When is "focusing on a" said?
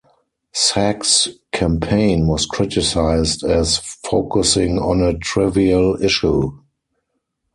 3.77-5.15